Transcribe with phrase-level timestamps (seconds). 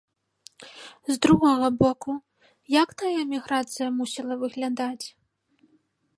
[1.09, 2.11] З другога боку,
[2.79, 5.05] як тая эміграцыя мусіла выглядаць?